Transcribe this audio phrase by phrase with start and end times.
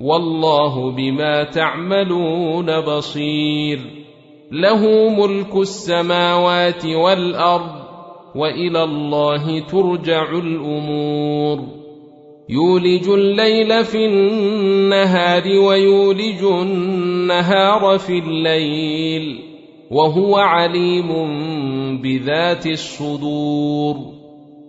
[0.00, 3.78] والله بما تعملون بصير.
[4.52, 7.78] له ملك السماوات والأرض
[8.34, 11.58] وإلى الله ترجع الأمور.
[12.48, 19.38] يولج الليل في النهار ويولج النهار في الليل
[19.90, 21.08] وهو عليم
[22.02, 24.17] بذات الصدور.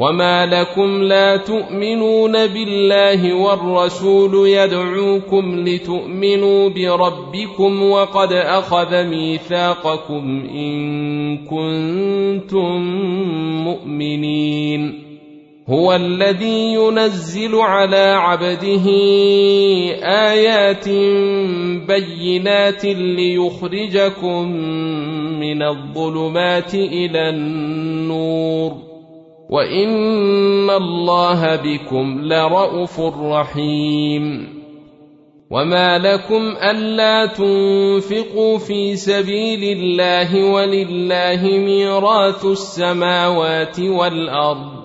[0.00, 12.80] وما لكم لا تؤمنون بالله والرسول يدعوكم لتؤمنوا بربكم وقد اخذ ميثاقكم ان كنتم
[13.64, 15.10] مؤمنين.
[15.68, 18.86] هو الذي ينزل على عبده
[20.02, 20.88] ايات
[21.88, 24.52] بينات ليخرجكم
[25.40, 28.89] من الظلمات إلى النور.
[29.50, 34.48] وان الله بكم لرءوف رحيم
[35.50, 44.80] وما لكم الا تنفقوا في سبيل الله ولله ميراث السماوات والارض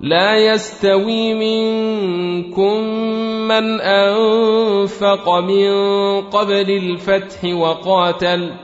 [0.00, 2.80] لا يستوي منكم
[3.48, 5.70] من انفق من
[6.20, 8.63] قبل الفتح وقاتل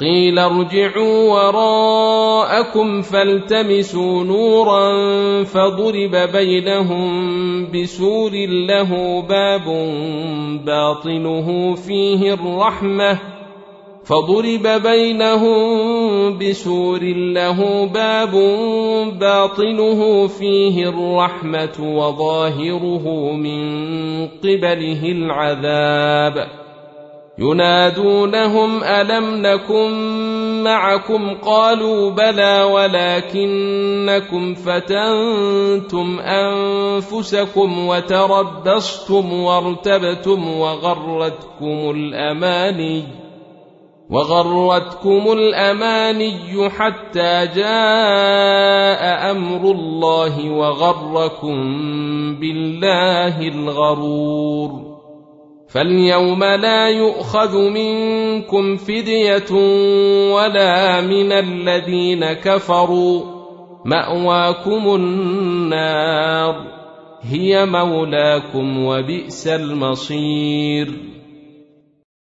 [0.00, 4.92] قيل ارجعوا وراءكم فالتمسوا نورا
[5.44, 8.32] فضرب بينهم بسور
[8.68, 9.64] له باب
[10.66, 13.18] باطنه فيه الرحمة
[14.04, 18.32] فضرب بينهم بسور له باب
[19.20, 23.62] باطنه فيه الرحمة وظاهره من
[24.26, 26.65] قبله العذاب
[27.38, 29.92] ينادونهم ألم نكن
[30.62, 43.02] معكم؟ قالوا بلى ولكنكم فتنتم أنفسكم وتربصتم وارتبتم وغرتكم الأماني
[44.10, 51.56] وغرتكم الأماني حتى جاء أمر الله وغركم
[52.36, 54.95] بالله الغرور.
[55.76, 59.52] فاليوم لا يؤخذ منكم فدية
[60.32, 63.22] ولا من الذين كفروا.
[63.84, 66.54] مأواكم النار.
[67.30, 71.15] هي مولاكم وبئس المصير.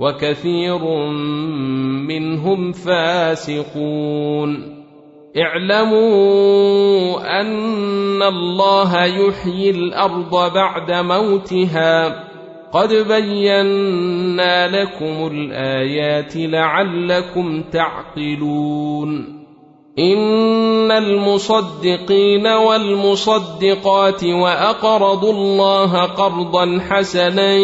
[0.00, 0.78] وكثير
[2.08, 4.80] منهم فاسقون.
[5.38, 12.24] اعلموا أن الله يحيي الأرض بعد موتها.
[12.72, 19.39] قد بينا لكم الآيات لعلكم تعقلون.
[19.98, 27.54] ان المصدقين والمصدقات واقرضوا الله قرضا حسنا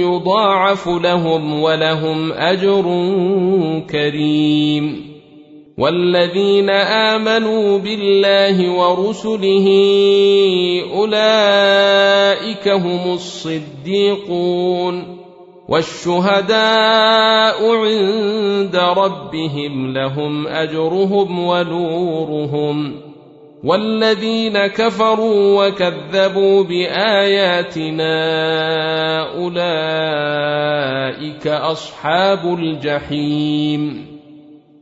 [0.00, 2.82] يضاعف لهم ولهم اجر
[3.90, 5.14] كريم
[5.78, 9.66] والذين امنوا بالله ورسله
[10.94, 14.44] اولئك هم الصديقون
[15.68, 16.54] والشهداء
[17.74, 18.23] عند
[18.74, 23.00] ربهم لهم أجرهم ونورهم
[23.64, 28.14] والذين كفروا وكذبوا بآياتنا
[29.34, 30.66] أولئك
[31.46, 34.13] أصحاب الجحيم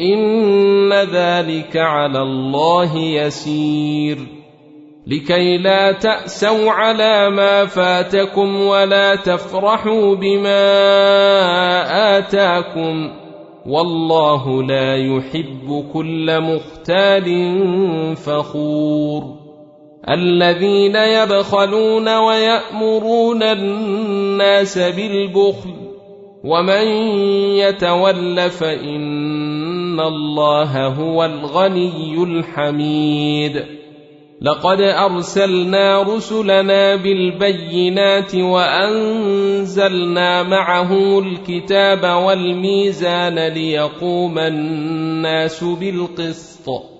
[0.00, 4.18] ان ذلك على الله يسير
[5.06, 10.58] لكي لا تاسوا على ما فاتكم ولا تفرحوا بما
[12.18, 13.10] اتاكم
[13.66, 17.26] والله لا يحب كل مختال
[18.16, 19.40] فخور
[20.10, 25.74] الذين يبخلون ويامرون الناس بالبخل
[26.44, 26.86] ومن
[27.56, 29.49] يتول فان
[30.08, 33.64] الله هو الغني الحميد
[34.42, 39.62] لقد ارسلنا رسلنا بالبينات وانزلنا
[40.42, 46.99] معهم الكتاب والميزان ليقوم الناس بالقسط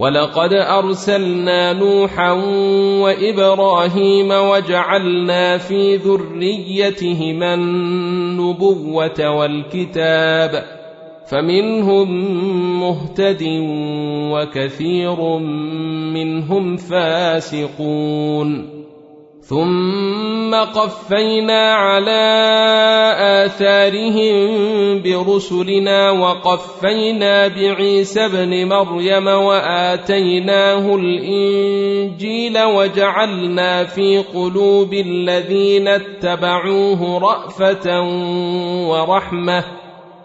[0.00, 2.32] ولقد أرسلنا نوحا
[3.02, 10.64] وإبراهيم وجعلنا في ذريتهما النبوة والكتاب
[11.26, 12.08] فمنهم
[12.80, 13.42] مهتد
[14.32, 15.38] وكثير
[16.14, 18.79] منهم فاسقون
[19.50, 22.22] ثم قفينا على
[23.18, 24.38] آثارهم
[25.02, 38.00] برسلنا وقفينا بعيسى ابن مريم وآتيناه الإنجيل وجعلنا في قلوب الذين اتبعوه رأفة
[38.88, 39.64] ورحمة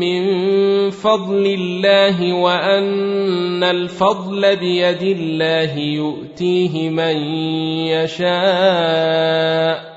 [0.00, 7.16] من فضل الله وأن الفضل بيد الله يؤتيه من
[7.86, 9.96] يشاء.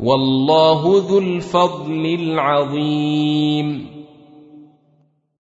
[0.00, 3.91] والله ذو الفضل العظيم.